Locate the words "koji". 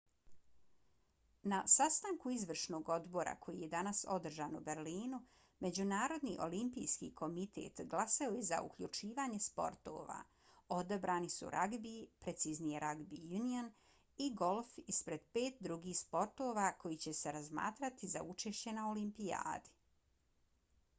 3.45-3.59, 16.85-16.97